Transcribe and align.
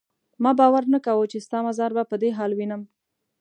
ما 0.43 0.51
باور 0.59 0.83
نه 0.93 0.99
کاوه 1.05 1.25
چې 1.31 1.37
ستا 1.45 1.57
مزار 1.67 1.91
به 1.97 2.03
په 2.11 2.15
دې 2.21 2.29
حال 2.37 2.51
وینم. 2.55 2.81